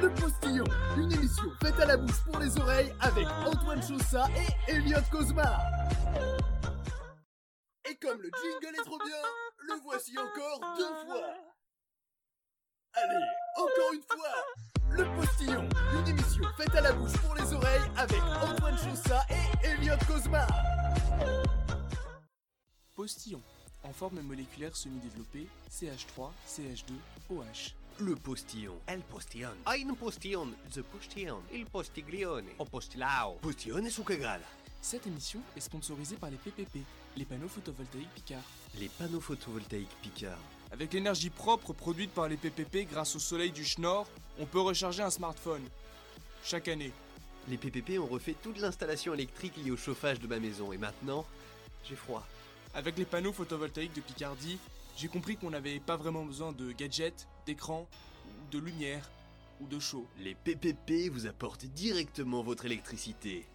Le 0.00 0.08
Postillon, 0.14 0.64
une 0.96 1.12
émission 1.12 1.44
faite 1.62 1.78
à 1.78 1.84
la 1.84 1.98
bouche 1.98 2.24
pour 2.24 2.38
les 2.38 2.58
oreilles 2.58 2.90
avec 3.00 3.26
Antoine 3.46 3.82
Chaussat 3.82 4.28
et 4.34 4.72
Elliot 4.72 4.96
Cosma. 5.10 5.58
Et 7.84 7.94
comme 7.96 8.18
le 8.22 8.30
jingle 8.30 8.76
est 8.80 8.84
trop 8.84 8.96
bien, 8.96 9.22
le 9.58 9.74
voici 9.82 10.16
encore 10.16 10.76
deux 10.78 11.06
fois. 11.06 11.34
Allez, 12.94 13.24
encore 13.58 13.92
une 13.92 14.02
fois 14.02 14.34
Le 14.88 15.04
Postillon, 15.16 15.68
une 15.92 16.08
émission 16.08 16.44
faite 16.56 16.74
à 16.76 16.80
la 16.80 16.92
bouche 16.94 17.18
pour 17.18 17.34
les 17.34 17.52
oreilles 17.52 17.90
avec 17.98 18.22
Antoine 18.42 18.78
Chaussat 18.78 19.26
et 19.28 19.66
Elliot 19.66 19.98
Cosma. 20.06 20.46
Postillon, 22.96 23.42
en 23.82 23.92
forme 23.92 24.22
moléculaire 24.22 24.74
semi-développée, 24.74 25.46
CH3, 25.70 26.30
CH2, 26.48 26.94
OH. 27.28 27.79
Le 28.00 28.14
postillon. 28.14 28.80
El 28.86 29.00
postillon. 29.00 29.50
Ein 29.66 29.94
postillon. 29.94 30.54
The 30.72 30.80
postillon. 30.80 31.42
Il 31.52 31.66
postiglione. 31.66 32.54
O 32.56 32.64
postilao. 32.64 33.34
Postillone 33.42 33.90
su 33.90 34.02
che 34.02 34.16
grada? 34.16 34.46
Cette 34.80 35.06
émission 35.06 35.42
est 35.54 35.60
sponsorisée 35.60 36.16
par 36.16 36.30
les 36.30 36.38
PPP, 36.38 36.78
les 37.18 37.26
panneaux 37.26 37.48
photovoltaïques 37.48 38.08
Picard. 38.14 38.42
Les 38.78 38.88
panneaux 38.88 39.20
photovoltaïques 39.20 39.94
Picard. 40.00 40.38
Avec 40.72 40.94
l'énergie 40.94 41.28
propre 41.28 41.74
produite 41.74 42.10
par 42.12 42.26
les 42.26 42.38
PPP 42.38 42.88
grâce 42.90 43.16
au 43.16 43.18
soleil 43.18 43.50
du 43.50 43.66
Schnorr, 43.66 44.06
on 44.38 44.46
peut 44.46 44.60
recharger 44.60 45.02
un 45.02 45.10
smartphone. 45.10 45.62
Chaque 46.42 46.68
année. 46.68 46.92
Les 47.48 47.58
PPP 47.58 47.98
ont 47.98 48.06
refait 48.06 48.36
toute 48.42 48.58
l'installation 48.60 49.12
électrique 49.12 49.58
liée 49.58 49.72
au 49.72 49.76
chauffage 49.76 50.20
de 50.20 50.26
ma 50.26 50.38
maison 50.38 50.72
et 50.72 50.78
maintenant, 50.78 51.26
j'ai 51.86 51.96
froid. 51.96 52.26
Avec 52.72 52.96
les 52.96 53.04
panneaux 53.04 53.34
photovoltaïques 53.34 53.94
de 53.94 54.00
Picardie, 54.00 54.58
j'ai 55.00 55.08
compris 55.08 55.38
qu'on 55.38 55.48
n'avait 55.48 55.80
pas 55.80 55.96
vraiment 55.96 56.26
besoin 56.26 56.52
de 56.52 56.72
gadgets, 56.72 57.26
d'écran, 57.46 57.88
de 58.50 58.58
lumière, 58.58 59.10
ou 59.58 59.66
de 59.66 59.78
chaud. 59.78 60.06
Les 60.18 60.34
PPP 60.34 61.10
vous 61.10 61.26
apportent 61.26 61.64
directement 61.64 62.42
votre 62.42 62.66
électricité. 62.66 63.46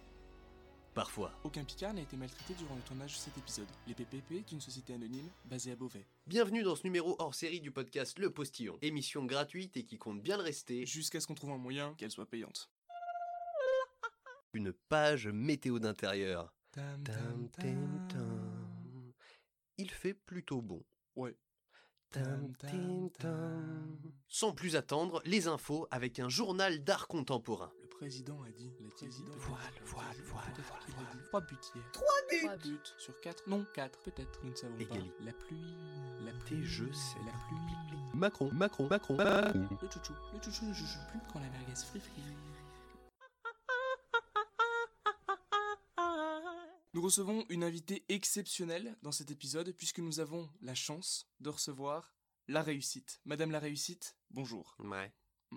Parfois. 0.92 1.30
Aucun 1.44 1.62
Picard 1.62 1.94
n'a 1.94 2.00
été 2.00 2.16
maltraité 2.16 2.54
durant 2.54 2.74
le 2.74 2.80
tournage 2.80 3.12
de 3.12 3.18
cet 3.18 3.38
épisode. 3.38 3.68
Les 3.86 3.94
PPP 3.94 4.32
est 4.32 4.50
une 4.50 4.60
société 4.60 4.94
anonyme 4.94 5.28
basée 5.44 5.70
à 5.70 5.76
Beauvais. 5.76 6.08
Bienvenue 6.26 6.64
dans 6.64 6.74
ce 6.74 6.82
numéro 6.82 7.14
hors 7.20 7.34
série 7.34 7.60
du 7.60 7.70
podcast 7.70 8.18
Le 8.18 8.30
Postillon. 8.30 8.76
Émission 8.82 9.24
gratuite 9.24 9.76
et 9.76 9.84
qui 9.84 9.98
compte 9.98 10.22
bien 10.22 10.38
le 10.38 10.42
rester. 10.42 10.84
Jusqu'à 10.84 11.20
ce 11.20 11.28
qu'on 11.28 11.34
trouve 11.34 11.50
un 11.50 11.58
moyen 11.58 11.94
qu'elle 11.94 12.10
soit 12.10 12.26
payante. 12.26 12.70
Une 14.52 14.72
page 14.72 15.28
météo 15.28 15.78
d'intérieur. 15.78 16.52
Il 19.78 19.90
fait 19.90 20.14
plutôt 20.14 20.60
bon. 20.60 20.82
Ouais. 21.16 21.36
Tam, 22.10 22.54
tam, 22.58 23.10
tam. 23.18 23.98
Sans 24.28 24.52
plus 24.52 24.76
attendre, 24.76 25.20
les 25.24 25.48
infos 25.48 25.86
avec 25.90 26.18
un 26.20 26.28
journal 26.28 26.82
d'art 26.84 27.08
contemporain. 27.08 27.72
Le 27.82 27.88
président 27.88 28.42
a 28.42 28.50
dit. 28.50 28.72
Le 28.80 28.88
président 28.90 29.32
Voile, 29.36 29.58
voile, 29.84 30.16
voile. 30.24 30.54
Trois 31.24 31.40
buts 31.40 31.56
hier. 31.74 31.84
Trois 31.92 32.06
Trois 32.42 32.56
buts 32.56 32.78
sur 32.98 33.20
quatre. 33.20 33.42
Non, 33.48 33.64
quatre 33.74 33.98
peut-être. 34.00 34.40
Nous 34.44 34.50
ne 34.50 34.54
savons 34.56 34.78
Égalité. 34.78 35.10
pas. 35.18 35.24
La 35.24 35.32
pluie. 35.32 35.76
La 36.24 36.32
Tes 36.32 36.38
pluie. 36.54 36.64
jeux, 36.64 36.92
c'est 36.92 37.18
la 37.24 37.32
pluie. 37.32 37.98
Macron, 38.14 38.50
Macron, 38.52 38.86
Macron, 38.86 39.16
Macron. 39.16 39.68
Le 39.82 39.88
chouchou. 39.90 40.12
Le 40.34 40.40
chouchou 40.42 40.64
ne 40.66 40.72
joue 40.74 40.84
plus 41.10 41.20
quand 41.32 41.40
la 41.40 41.48
merguez 41.50 41.74
frit 41.74 42.00
frit. 42.00 42.22
Nous 46.96 47.02
recevons 47.02 47.44
une 47.50 47.62
invitée 47.62 48.06
exceptionnelle 48.08 48.96
dans 49.02 49.12
cet 49.12 49.30
épisode 49.30 49.70
puisque 49.72 49.98
nous 49.98 50.18
avons 50.18 50.48
la 50.62 50.74
chance 50.74 51.28
de 51.40 51.50
recevoir 51.50 52.14
la 52.48 52.62
réussite. 52.62 53.20
Madame 53.26 53.50
la 53.50 53.58
réussite, 53.58 54.16
bonjour. 54.30 54.78
Ouais. 54.78 55.12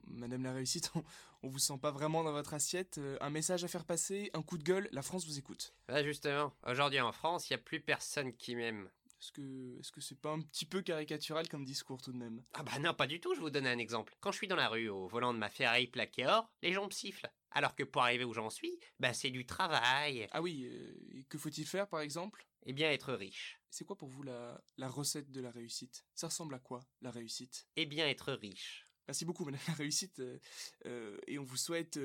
Madame 0.06 0.44
la 0.44 0.52
réussite, 0.52 0.92
on, 0.96 1.04
on 1.44 1.48
vous 1.48 1.58
sent 1.58 1.78
pas 1.82 1.92
vraiment 1.92 2.26
dans 2.26 2.34
votre 2.34 2.54
assiette. 2.54 2.98
Euh, 2.98 3.18
un 3.22 3.30
message 3.30 3.64
à 3.64 3.70
faire 3.70 3.86
passer, 3.86 4.30
un 4.34 4.42
coup 4.42 4.58
de 4.58 4.64
gueule, 4.64 4.90
la 4.92 5.02
France 5.02 5.26
vous 5.26 5.40
écoute. 5.40 5.74
Ah, 5.88 6.04
justement, 6.04 6.52
aujourd'hui 6.68 7.00
en 7.00 7.14
France, 7.14 7.50
il 7.50 7.54
n'y 7.54 7.62
a 7.62 7.64
plus 7.64 7.80
personne 7.80 8.34
qui 8.36 8.58
m'aime. 8.58 8.90
Est-ce 9.22 9.32
que 9.34 9.78
est-ce 9.80 9.92
que 9.92 10.02
c'est 10.02 10.20
pas 10.20 10.32
un 10.32 10.42
petit 10.42 10.66
peu 10.66 10.82
caricatural 10.82 11.48
comme 11.50 11.66
discours 11.66 12.02
tout 12.02 12.14
de 12.14 12.18
même? 12.18 12.42
Ah 12.54 12.64
bah 12.64 12.80
non, 12.80 12.94
pas 12.94 13.06
du 13.08 13.20
tout, 13.20 13.36
je 13.36 13.42
vous 13.42 13.50
donne 13.50 13.68
un 13.68 13.78
exemple. 13.78 14.16
Quand 14.22 14.32
je 14.32 14.38
suis 14.38 14.48
dans 14.48 14.56
la 14.56 14.70
rue 14.70 14.88
au 14.88 15.08
volant 15.08 15.34
de 15.34 15.40
ma 15.40 15.50
Ferrari 15.50 15.88
plaquée 15.88 16.26
or, 16.26 16.50
les 16.62 16.72
gens 16.72 16.86
me 16.86 16.92
sifflent. 16.92 17.30
Alors 17.52 17.76
que 17.76 17.84
pour 17.84 18.04
arriver 18.04 18.24
où 18.24 18.34
j'en 18.34 18.50
suis, 18.50 18.80
bah 19.00 19.14
c'est 19.14 19.32
du 19.32 19.46
travail. 19.46 20.28
Ah 20.32 20.42
oui, 20.42 20.66
euh, 20.66 20.96
et 21.12 21.24
que 21.26 21.38
faut-il 21.38 21.66
faire 21.66 21.88
par 21.88 22.00
exemple? 22.02 22.46
Et 22.64 22.74
bien 22.74 22.92
être 22.92 23.14
riche. 23.14 23.60
C'est 23.70 23.86
quoi 23.86 23.98
pour 23.98 24.10
vous 24.10 24.24
la, 24.24 24.62
la 24.78 24.88
recette 24.88 25.32
de 25.32 25.42
la 25.42 25.52
réussite? 25.52 26.06
Ça 26.16 26.28
ressemble 26.28 26.56
à 26.56 26.60
quoi 26.60 26.82
la 27.02 27.12
réussite? 27.12 27.68
Et 27.76 27.86
bien 27.86 28.08
être 28.08 28.34
riche. 28.34 28.86
Merci 29.08 29.26
beaucoup 29.26 29.44
Madame 29.44 29.62
la 29.68 29.74
réussite 29.74 30.20
euh, 30.20 30.40
euh, 30.86 31.18
et 31.28 31.40
on 31.40 31.44
vous 31.44 31.58
souhaite 31.58 32.00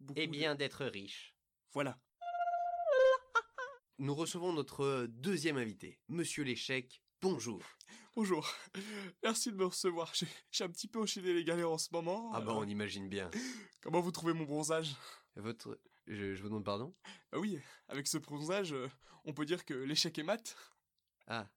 beaucoup. 0.00 0.20
De- 0.20 0.26
bien 0.26 0.54
d'être 0.54 0.84
riche. 0.86 1.34
Voilà. 1.72 1.98
Nous 3.98 4.14
recevons 4.14 4.52
notre 4.52 5.06
deuxième 5.08 5.56
invité, 5.58 5.98
Monsieur 6.08 6.44
l'échec. 6.44 7.02
Bonjour. 7.20 7.62
Bonjour. 8.16 8.48
Merci 9.22 9.52
de 9.52 9.56
me 9.56 9.66
recevoir. 9.66 10.12
J'ai 10.50 10.64
un 10.64 10.68
petit 10.68 10.88
peu 10.88 11.00
enchaîné 11.00 11.32
les 11.32 11.44
galères 11.44 11.70
en 11.70 11.78
ce 11.78 11.88
moment. 11.92 12.32
Ah 12.34 12.40
bah 12.40 12.52
Euh, 12.52 12.56
on 12.56 12.66
imagine 12.68 13.08
bien. 13.08 13.30
Comment 13.80 14.00
vous 14.00 14.10
trouvez 14.10 14.32
mon 14.32 14.44
bronzage? 14.44 14.94
Votre... 15.36 15.78
Je, 16.08 16.34
je 16.34 16.42
vous 16.42 16.48
demande 16.48 16.64
pardon? 16.64 16.94
Bah 17.30 17.38
oui, 17.38 17.60
avec 17.88 18.08
ce 18.08 18.18
bronzage, 18.18 18.72
euh, 18.72 18.88
on 19.24 19.32
peut 19.32 19.44
dire 19.44 19.64
que 19.64 19.72
l'échec 19.74 20.18
est 20.18 20.24
mat. 20.24 20.56
Ah. 21.28 21.48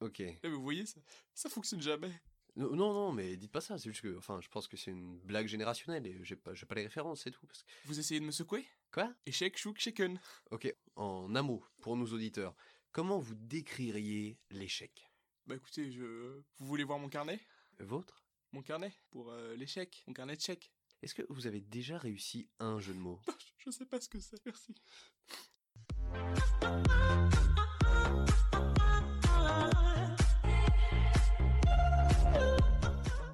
Ok. 0.00 0.20
Mais 0.20 0.48
vous 0.50 0.62
voyez, 0.62 0.86
ça, 0.86 1.00
ça 1.34 1.48
fonctionne 1.48 1.82
jamais. 1.82 2.12
Non, 2.56 2.76
non, 2.76 3.12
mais 3.12 3.36
dites 3.36 3.50
pas 3.50 3.62
ça, 3.62 3.78
c'est 3.78 3.90
juste 3.90 4.02
que... 4.02 4.16
Enfin, 4.18 4.40
je 4.42 4.48
pense 4.48 4.68
que 4.68 4.76
c'est 4.76 4.90
une 4.90 5.18
blague 5.20 5.46
générationnelle 5.46 6.06
et 6.06 6.22
j'ai 6.22 6.36
pas, 6.36 6.52
j'ai 6.52 6.66
pas 6.66 6.74
les 6.74 6.82
références, 6.82 7.22
c'est 7.22 7.30
tout. 7.30 7.46
Parce 7.46 7.62
que... 7.62 7.68
Vous 7.86 7.98
essayez 7.98 8.20
de 8.20 8.26
me 8.26 8.30
secouer? 8.30 8.66
Quoi? 8.92 9.12
Échec, 9.24 9.56
chouk, 9.56 9.78
shaken. 9.78 10.20
Ok, 10.50 10.74
en 10.96 11.34
un 11.34 11.42
mot, 11.42 11.64
pour 11.80 11.96
nos 11.96 12.06
auditeurs, 12.06 12.54
comment 12.92 13.18
vous 13.18 13.34
décririez 13.34 14.38
l'échec? 14.50 15.10
Bah 15.46 15.54
écoutez, 15.56 15.90
je... 15.90 16.42
vous 16.58 16.66
voulez 16.66 16.84
voir 16.84 16.98
mon 16.98 17.08
carnet? 17.08 17.40
Votre? 17.78 18.22
Mon 18.52 18.62
carnet? 18.62 18.92
Pour 19.10 19.30
euh, 19.30 19.56
l'échec, 19.56 20.04
mon 20.06 20.12
carnet 20.12 20.36
de 20.36 20.42
chèques. 20.42 20.70
Est-ce 21.02 21.14
que 21.14 21.22
vous 21.30 21.46
avez 21.46 21.60
déjà 21.60 21.96
réussi 21.96 22.48
un 22.60 22.78
jeu 22.80 22.92
de 22.92 22.98
mots? 22.98 23.20
Je 23.56 23.70
sais 23.70 23.86
pas 23.86 24.00
ce 24.00 24.08
que 24.08 24.20
c'est, 24.20 24.44
merci. 24.44 24.74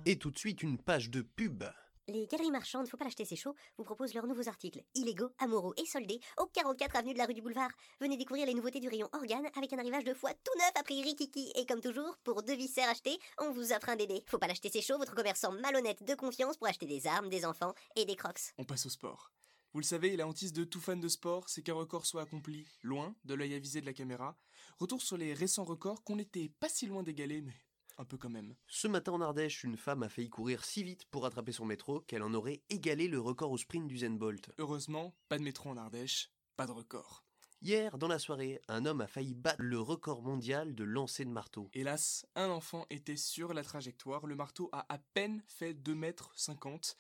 Et 0.08 0.16
tout 0.16 0.30
de 0.30 0.38
suite, 0.38 0.62
une 0.62 0.78
page 0.78 1.10
de 1.10 1.20
pub. 1.20 1.64
Les 2.06 2.26
galeries 2.26 2.50
marchandes, 2.50 2.88
faut 2.88 2.96
pas 2.96 3.04
l'acheter, 3.04 3.26
c'est 3.26 3.36
chaud, 3.36 3.54
vous 3.76 3.84
proposent 3.84 4.14
leurs 4.14 4.26
nouveaux 4.26 4.48
articles, 4.48 4.82
illégaux, 4.94 5.28
amoraux 5.38 5.74
et 5.76 5.84
soldés, 5.84 6.19
au 6.38 6.46
44 6.46 6.96
avenue 6.96 7.12
de 7.12 7.19
la 7.19 7.26
rue 7.26 7.34
du 7.34 7.42
Boulevard. 7.42 7.69
Venez 8.00 8.16
découvrir 8.16 8.46
les 8.46 8.54
nouveautés 8.54 8.80
du 8.80 8.88
rayon 8.88 9.10
organes 9.12 9.50
avec 9.54 9.70
un 9.74 9.78
arrivage 9.78 10.04
de 10.04 10.14
foie 10.14 10.32
tout 10.32 10.58
neuf 10.60 10.72
à 10.76 10.82
prix 10.82 11.02
rikiki. 11.02 11.52
Et 11.56 11.66
comme 11.66 11.82
toujours, 11.82 12.16
pour 12.24 12.42
deux 12.42 12.56
viscères 12.56 12.88
achetés, 12.88 13.19
on 13.38 13.50
vous 13.50 13.70
offre 13.70 13.91
un 13.91 13.96
bébé. 13.96 14.22
Faut 14.24 14.38
pas 14.38 14.46
l'acheter, 14.46 14.70
c'est 14.72 14.80
chaud, 14.80 14.96
votre 14.96 15.14
commerçant 15.14 15.52
malhonnête 15.52 16.02
de 16.02 16.14
confiance 16.14 16.56
pour 16.56 16.69
acheter 16.69 16.86
des 16.86 17.06
armes, 17.06 17.28
des 17.28 17.44
enfants 17.44 17.75
et 17.94 18.06
des 18.06 18.16
crocs. 18.16 18.54
On 18.56 18.64
passe 18.64 18.86
au 18.86 18.88
sport. 18.88 19.30
Vous 19.75 19.80
le 19.80 19.84
savez, 19.84 20.16
la 20.16 20.26
hantise 20.26 20.54
de 20.54 20.64
tout 20.64 20.80
fan 20.80 21.00
de 21.00 21.08
sport, 21.08 21.50
c'est 21.50 21.60
qu'un 21.60 21.75
record 21.75 22.06
soit 22.06 22.22
accompli, 22.22 22.66
loin 22.82 23.14
de 23.26 23.34
l'œil 23.34 23.52
avisé 23.52 23.82
de 23.82 23.86
la 23.86 23.92
caméra. 23.92 24.38
Retour 24.78 25.02
sur 25.02 25.19
les 25.19 25.34
récents 25.34 25.64
records 25.64 26.02
qu'on 26.02 26.16
n'était 26.16 26.48
pas 26.60 26.70
si 26.70 26.86
loin 26.86 27.02
d'égaler, 27.02 27.42
mais 27.42 27.52
un 27.98 28.04
peu 28.04 28.16
quand 28.16 28.31
même. 28.31 28.54
Ce 28.66 28.88
matin 28.88 29.12
en 29.12 29.20
Ardèche, 29.20 29.64
une 29.64 29.76
femme 29.76 30.03
a 30.03 30.09
failli 30.09 30.31
courir 30.31 30.64
si 30.64 30.82
vite 30.82 31.04
pour 31.06 31.25
rattraper 31.25 31.53
son 31.53 31.66
métro 31.66 32.00
qu'elle 32.00 32.22
en 32.22 32.34
aurait 32.34 32.62
égalé 32.70 33.09
le 33.09 33.20
record 33.20 33.50
au 33.50 33.59
sprint 33.59 33.88
d'Usain 33.88 34.10
Bolt. 34.10 34.50
Heureusement, 34.59 35.14
pas 35.28 35.38
de 35.38 35.42
métro 35.42 35.69
en 35.69 35.76
Ardèche, 35.76 36.31
pas 36.56 36.66
de 36.66 36.72
record. 36.72 37.25
Hier, 37.60 37.98
dans 37.98 38.06
la 38.06 38.20
soirée, 38.20 38.60
un 38.69 38.87
homme 38.87 39.00
a 39.00 39.08
failli 39.08 39.34
battre 39.34 39.60
le 39.60 39.81
record 39.81 40.22
mondial 40.22 40.76
de 40.76 40.84
lancer 40.84 41.25
de 41.25 41.31
marteau. 41.31 41.69
Hélas, 41.72 42.25
un 42.37 42.50
enfant 42.50 42.87
était 42.88 43.17
sur 43.17 43.52
la 43.52 43.64
trajectoire, 43.64 44.26
le 44.26 44.37
marteau 44.37 44.69
a 44.70 44.87
à 44.93 44.99
peine 44.99 45.43
fait 45.49 45.75
2 45.75 45.94
mètres 45.94 46.31
50. 46.37 46.94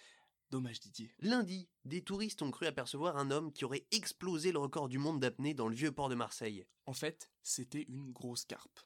Dommage 0.50 0.80
Didier. 0.80 1.14
Lundi, 1.20 1.68
des 1.84 2.02
touristes 2.02 2.42
ont 2.42 2.50
cru 2.50 2.66
apercevoir 2.66 3.18
un 3.18 3.30
homme 3.30 3.52
qui 3.52 3.66
aurait 3.66 3.86
explosé 3.92 4.50
le 4.50 4.58
record 4.58 4.88
du 4.88 4.98
monde 4.98 5.20
d'apnée 5.20 5.54
dans 5.54 5.68
le 5.68 5.76
vieux 5.76 5.92
port 5.92 6.08
de 6.08 6.14
Marseille. 6.14 6.66
En 6.86 6.94
fait, 6.94 7.30
c'était 7.42 7.82
une 7.82 8.10
grosse 8.10 8.44
carpe. 8.46 8.80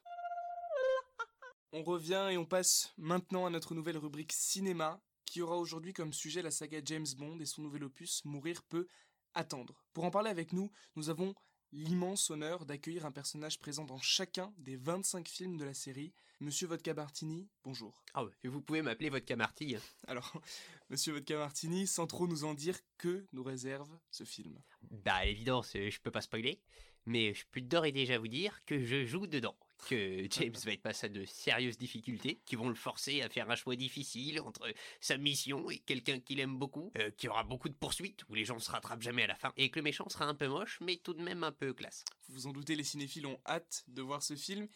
On 1.75 1.81
revient 1.81 2.27
et 2.29 2.37
on 2.37 2.45
passe 2.45 2.93
maintenant 2.99 3.47
à 3.47 3.49
notre 3.49 3.73
nouvelle 3.73 3.97
rubrique 3.97 4.31
cinéma, 4.31 5.01
qui 5.25 5.41
aura 5.41 5.57
aujourd'hui 5.57 5.91
comme 5.91 6.13
sujet 6.13 6.43
la 6.43 6.51
saga 6.51 6.81
James 6.85 7.07
Bond 7.17 7.39
et 7.39 7.47
son 7.47 7.63
nouvel 7.63 7.83
opus 7.83 8.23
Mourir 8.25 8.61
peut 8.61 8.85
attendre. 9.33 9.83
Pour 9.91 10.03
en 10.03 10.11
parler 10.11 10.29
avec 10.29 10.53
nous, 10.53 10.71
nous 10.95 11.09
avons 11.09 11.33
l'immense 11.71 12.29
honneur 12.29 12.67
d'accueillir 12.67 13.07
un 13.07 13.11
personnage 13.11 13.57
présent 13.57 13.85
dans 13.85 13.97
chacun 13.97 14.53
des 14.59 14.75
25 14.75 15.27
films 15.27 15.57
de 15.57 15.65
la 15.65 15.73
série, 15.73 16.13
Monsieur 16.41 16.67
Vodka 16.67 16.93
Martini, 16.93 17.49
bonjour. 17.63 18.03
Ah 18.13 18.23
ouais, 18.23 18.31
vous 18.43 18.61
pouvez 18.61 18.83
m'appeler 18.83 19.09
votre 19.09 19.25
camartille. 19.25 19.79
Alors, 20.07 20.31
Monsieur 20.91 21.13
Vodka 21.13 21.39
Martini, 21.39 21.87
sans 21.87 22.05
trop 22.05 22.27
nous 22.27 22.43
en 22.43 22.53
dire, 22.53 22.77
que 22.99 23.25
nous 23.33 23.43
réserve 23.43 23.89
ce 24.11 24.25
film? 24.25 24.61
Bah, 24.91 25.15
à 25.15 25.25
l'évidence, 25.25 25.75
euh, 25.75 25.89
je 25.89 25.99
peux 25.99 26.11
pas 26.11 26.21
spoiler, 26.21 26.61
mais 27.07 27.33
je 27.33 27.45
peux 27.51 27.61
d'ores 27.61 27.85
et 27.85 27.91
déjà 27.91 28.19
vous 28.19 28.27
dire 28.27 28.63
que 28.65 28.85
je 28.85 29.05
joue 29.05 29.25
dedans. 29.25 29.57
Que 29.85 30.27
James 30.31 30.55
va 30.65 30.71
être 30.71 30.81
face 30.81 31.03
à 31.03 31.09
de 31.09 31.25
sérieuses 31.25 31.77
difficultés 31.77 32.41
qui 32.45 32.55
vont 32.55 32.69
le 32.69 32.75
forcer 32.75 33.21
à 33.21 33.29
faire 33.29 33.49
un 33.49 33.55
choix 33.55 33.75
difficile 33.75 34.41
entre 34.41 34.71
sa 34.99 35.17
mission 35.17 35.69
et 35.69 35.79
quelqu'un 35.79 36.19
qu'il 36.19 36.39
aime 36.39 36.57
beaucoup, 36.57 36.91
euh, 36.97 37.11
qu'il 37.11 37.27
y 37.27 37.29
aura 37.29 37.43
beaucoup 37.43 37.69
de 37.69 37.75
poursuites 37.75 38.27
où 38.29 38.35
les 38.35 38.45
gens 38.45 38.55
ne 38.55 38.59
se 38.61 38.71
rattrapent 38.71 39.01
jamais 39.01 39.23
à 39.23 39.27
la 39.27 39.35
fin, 39.35 39.53
et 39.57 39.69
que 39.69 39.79
le 39.79 39.83
méchant 39.83 40.07
sera 40.09 40.25
un 40.25 40.35
peu 40.35 40.47
moche, 40.47 40.79
mais 40.81 40.97
tout 40.97 41.13
de 41.13 41.21
même 41.21 41.43
un 41.43 41.51
peu 41.51 41.73
classe. 41.73 42.05
Vous 42.27 42.35
vous 42.35 42.47
en 42.47 42.51
doutez, 42.51 42.75
les 42.75 42.83
cinéphiles 42.83 43.25
ont 43.25 43.39
hâte 43.45 43.83
de 43.87 44.01
voir 44.01 44.23
ce 44.23 44.35
film. 44.35 44.67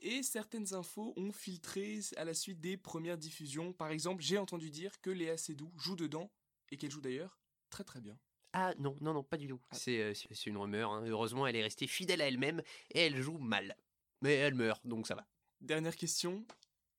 Et 0.00 0.22
certaines 0.22 0.74
infos 0.74 1.14
ont 1.16 1.32
filtré 1.32 2.00
à 2.16 2.24
la 2.24 2.34
suite 2.34 2.60
des 2.60 2.76
premières 2.76 3.16
diffusions. 3.16 3.72
Par 3.72 3.90
exemple, 3.90 4.22
j'ai 4.22 4.36
entendu 4.36 4.70
dire 4.70 5.00
que 5.00 5.08
Léa 5.08 5.38
Seydoux 5.38 5.72
joue 5.78 5.96
dedans, 5.96 6.30
et 6.70 6.76
qu'elle 6.76 6.90
joue 6.90 7.00
d'ailleurs 7.00 7.38
très 7.70 7.84
très 7.84 8.00
bien. 8.00 8.18
Ah 8.52 8.74
non, 8.78 8.96
non, 9.00 9.12
non, 9.12 9.22
pas 9.22 9.36
du 9.36 9.48
tout. 9.48 9.60
Ah. 9.70 9.76
C'est 9.76 10.00
euh, 10.00 10.14
c'est 10.14 10.46
une 10.46 10.56
rumeur. 10.56 10.90
hein. 10.90 11.04
Heureusement, 11.06 11.46
elle 11.46 11.56
est 11.56 11.62
restée 11.62 11.86
fidèle 11.86 12.22
à 12.22 12.28
elle-même 12.28 12.62
et 12.90 13.00
elle 13.00 13.20
joue 13.20 13.38
mal. 13.38 13.76
Mais 14.22 14.34
elle 14.34 14.54
meurt, 14.54 14.84
donc 14.86 15.06
ça 15.06 15.14
va. 15.14 15.26
Dernière 15.60 15.96
question, 15.96 16.44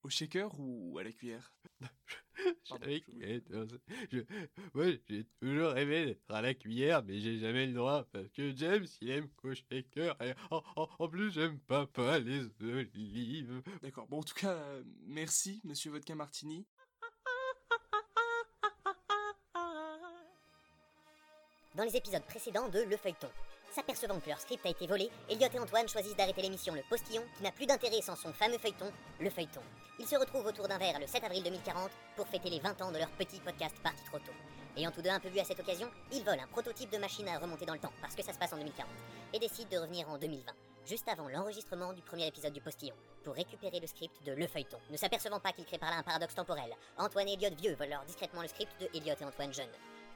au 0.04 0.10
shaker 0.10 0.52
ou 0.60 0.98
à 1.00 1.04
la 1.04 1.12
cuillère? 1.12 1.54
Pardon, 2.70 2.86
je- 4.12 4.22
Moi, 4.74 4.86
j'ai 5.10 5.26
toujours 5.42 5.70
rêvé 5.72 6.06
d'être 6.06 6.30
à 6.32 6.42
la 6.42 6.54
cuillère, 6.54 7.04
mais 7.04 7.20
j'ai 7.20 7.40
jamais 7.40 7.66
le 7.66 7.74
droit 7.74 8.06
parce 8.12 8.30
que 8.30 8.56
James, 8.56 8.86
il 9.02 9.10
aime 9.10 9.30
qu'au 9.32 9.54
shaker. 9.56 10.16
Et 10.22 10.34
en, 10.52 10.64
en- 10.76 10.90
en 11.00 11.08
plus, 11.10 11.32
j'aime 11.32 11.60
pas, 11.60 11.88
pas 11.88 12.20
les 12.20 12.46
olives. 12.62 13.62
D'accord, 13.82 14.08
bon 14.08 14.20
en 14.20 14.24
tout 14.24 14.36
cas, 14.36 14.54
euh, 14.54 14.84
merci 15.06 15.62
Monsieur 15.64 15.92
Vodka 15.92 16.14
Martini. 16.14 16.66
Dans 21.76 21.84
les 21.84 21.96
épisodes 21.96 22.24
précédents 22.24 22.70
de 22.70 22.80
Le 22.80 22.98
Feuilleton, 22.98 23.30
s'apercevant 23.78 24.20
que 24.20 24.30
leur 24.30 24.40
script 24.40 24.66
a 24.66 24.70
été 24.70 24.88
volé, 24.88 25.08
Elliot 25.30 25.50
et 25.54 25.60
Antoine 25.60 25.88
choisissent 25.88 26.16
d'arrêter 26.16 26.42
l'émission 26.42 26.74
Le 26.74 26.82
Postillon, 26.90 27.22
qui 27.36 27.44
n'a 27.44 27.52
plus 27.52 27.68
d'intérêt 27.68 28.02
sans 28.02 28.16
son 28.16 28.34
fameux 28.34 28.58
feuilleton, 28.58 28.92
Le 29.20 29.30
Feuilleton. 29.30 29.62
Ils 30.00 30.08
se 30.08 30.16
retrouvent 30.16 30.48
autour 30.48 30.68
d'un 30.68 30.80
verre 30.80 31.00
le 31.00 31.06
7 31.06 31.24
avril 31.24 31.44
2040 31.44 31.92
pour 32.16 32.28
fêter 32.28 32.50
les 32.50 32.60
20 32.60 32.82
ans 32.82 32.92
de 32.92 32.98
leur 32.98 33.12
petit 33.12 33.40
podcast 33.40 33.76
parti 33.84 34.04
trop 34.06 34.18
tôt. 34.18 34.34
Ayant 34.76 34.90
tous 34.90 35.04
deux 35.04 35.12
un 35.12 35.20
peu 35.20 35.30
vu 35.30 35.40
à 35.40 35.44
cette 35.44 35.60
occasion, 35.60 35.92
ils 36.12 36.24
volent 36.24 36.42
un 36.42 36.48
prototype 36.48 36.92
de 36.92 36.98
machine 36.98 37.28
à 37.28 37.38
remonter 37.38 37.68
dans 37.68 37.76
le 37.76 37.80
temps, 37.80 37.94
parce 38.02 38.16
que 38.16 38.24
ça 38.24 38.34
se 38.34 38.40
passe 38.40 38.54
en 38.54 38.58
2040, 38.58 38.88
et 39.34 39.40
décident 39.40 39.70
de 39.70 39.78
revenir 39.78 40.10
en 40.10 40.18
2020, 40.18 40.52
juste 40.88 41.08
avant 41.08 41.30
l'enregistrement 41.30 41.94
du 41.94 42.02
premier 42.02 42.26
épisode 42.26 42.54
du 42.54 42.62
Postillon, 42.62 42.96
pour 43.24 43.36
récupérer 43.36 43.80
le 43.80 43.86
script 43.86 44.24
de 44.26 44.32
Le 44.32 44.48
Feuilleton. 44.48 44.80
Ne 44.90 44.98
s'apercevant 44.98 45.40
pas 45.40 45.52
qu'ils 45.52 45.66
créent 45.66 45.78
par 45.78 45.92
là 45.92 45.98
un 45.98 46.04
paradoxe 46.04 46.34
temporel, 46.34 46.74
Antoine 46.98 47.28
et 47.28 47.34
Elliot 47.34 47.56
vieux 47.56 47.76
volent 47.76 47.98
alors 47.98 48.06
discrètement 48.06 48.42
le 48.42 48.48
script 48.48 48.74
de 48.82 48.90
Elliot 48.98 49.16
et 49.22 49.26
Antoine 49.26 49.54
jeunes. 49.54 49.68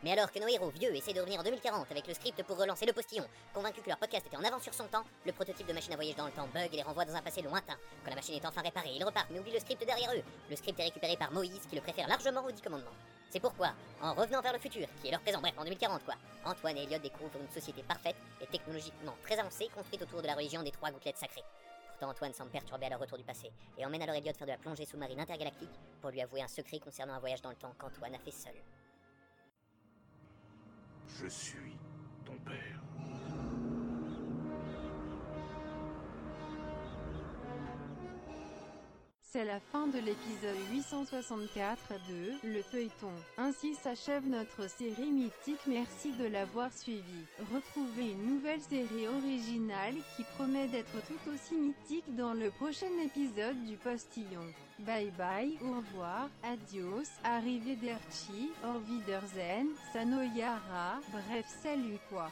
Mais 0.04 0.14
alors 0.14 0.32
que 0.32 0.40
nos 0.40 0.48
héros 0.48 0.70
vieux 0.70 0.96
essaient 0.96 1.14
de 1.14 1.20
revenir 1.20 1.40
en 1.40 1.44
2040 1.44 1.92
avec 1.92 2.08
le 2.08 2.14
script 2.16 2.42
pour 2.44 2.58
relancer 2.58 2.88
le 2.88 2.94
postillon, 2.94 3.26
convaincus 3.54 3.84
que 3.84 3.90
leur 3.90 4.00
podcast 4.00 4.26
était 4.26 4.38
en 4.38 4.44
avance 4.44 4.64
sur 4.64 4.74
son 4.74 4.86
temps, 4.86 5.04
le 5.26 5.32
prototype 5.32 5.68
de 5.68 5.74
machine 5.74 5.94
à 5.94 5.96
voyager 5.96 6.18
dans 6.18 6.26
le 6.26 6.32
temps 6.32 6.48
bug 6.52 6.70
et 6.74 6.78
les 6.78 6.82
renvoie 6.82 7.06
dans 7.06 7.16
un 7.16 7.22
passé 7.22 7.44
lointain. 7.44 7.78
Quand 8.04 8.10
la 8.10 8.16
machine 8.16 8.34
est 8.34 8.46
enfin 8.46 8.62
réparée, 8.62 8.96
ils 8.96 9.04
repartent 9.04 9.30
mais 9.30 9.40
oublient 9.40 9.54
le 9.54 9.60
script 9.60 9.86
derrière 9.86 10.12
eux. 10.16 10.24
Le 10.50 10.56
script 10.56 10.80
est 10.80 10.86
récupéré 10.86 11.18
par 11.18 11.32
Moïse 11.32 11.68
qui 11.70 11.76
le 11.76 11.82
préfère 11.82 12.08
largement 12.08 12.44
aux 12.44 12.52
10 12.52 12.62
commandements. 12.62 12.96
C'est 13.30 13.40
pourquoi, 13.40 13.74
en 14.02 14.14
revenant 14.16 14.42
vers 14.42 14.54
le 14.54 14.60
futur, 14.60 14.88
qui 15.02 15.08
est 15.08 15.12
leur 15.12 15.22
présent, 15.22 15.40
bref, 15.40 15.54
en 15.58 15.64
2040 15.64 16.04
quoi, 16.04 16.16
Antoine 16.46 16.78
et 16.78 16.84
Elliot 16.84 17.00
découvrent 17.00 17.40
une 17.40 17.50
société 17.50 17.84
parfaite 17.84 18.18
et 18.42 18.48
technologiquement 18.48 19.16
très 19.24 19.38
avancée 19.38 19.70
construite 19.74 20.02
autour 20.02 20.22
de 20.24 20.28
la 20.28 20.34
religion 20.34 20.64
des 20.64 20.72
trois 20.72 20.90
gouttelettes 20.90 21.18
sacrées. 21.18 21.44
Pourtant 21.92 22.10
Antoine 22.10 22.34
semble 22.34 22.50
perturbé 22.50 22.88
à 22.88 22.90
leur 22.90 23.00
retour 23.00 23.20
du 23.20 23.24
passé 23.24 23.52
et 23.78 23.86
emmène 23.86 24.02
alors 24.02 24.16
Elliot 24.16 24.34
faire 24.34 24.48
de 24.48 24.52
la 24.52 24.58
plongée 24.58 24.86
sous-marine 24.86 25.20
intergalactique 25.20 25.70
pour 26.02 26.10
lui 26.10 26.22
avouer 26.22 26.42
un 26.42 26.48
secret 26.48 26.80
concernant 26.80 27.14
un 27.14 27.20
voyage 27.20 27.44
dans 27.44 27.52
le 27.52 27.56
temps 27.56 27.74
qu'Antoine 27.78 28.16
a 28.16 28.20
fait 28.20 28.32
seul. 28.32 28.56
Je 31.20 31.28
suis 31.28 31.78
ton 32.26 32.34
père. 32.46 32.82
C'est 39.32 39.46
la 39.46 39.62
fin 39.62 39.88
de 39.88 39.98
l'épisode 39.98 40.58
864 40.74 41.80
de 42.10 42.50
Le 42.50 42.62
Feuilleton. 42.64 43.14
Ainsi 43.38 43.76
s'achève 43.76 44.28
notre 44.28 44.70
série 44.70 45.10
mythique. 45.10 45.66
Merci 45.68 46.12
de 46.20 46.26
l'avoir 46.26 46.70
suivi. 46.74 47.24
Retrouvez 47.54 48.12
une 48.12 48.26
nouvelle 48.26 48.60
série 48.60 49.08
originale 49.08 49.96
qui 50.18 50.26
promet 50.36 50.68
d'être 50.68 51.02
tout 51.08 51.32
aussi 51.34 51.56
mythique 51.56 52.14
dans 52.18 52.34
le 52.34 52.50
prochain 52.50 52.92
épisode 53.06 53.56
du 53.64 53.78
Postillon. 53.78 54.52
Bye 54.80 55.14
bye, 55.18 55.58
au 55.62 55.78
revoir, 55.78 56.28
adios, 56.44 57.08
arrivederci, 57.24 58.52
Wiedersehen, 58.90 59.68
Sanoyara, 59.94 61.00
bref 61.10 61.46
salut 61.64 62.00
quoi. 62.10 62.30